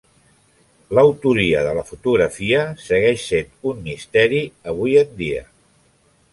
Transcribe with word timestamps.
L'autoria 0.99 1.61
de 1.67 1.73
la 1.81 1.83
fotografia 1.89 2.63
segueix 2.87 3.27
sent 3.35 3.55
un 3.73 3.87
misteri 3.91 4.43
avui 4.75 5.01
en 5.07 5.17
dia. 5.25 5.49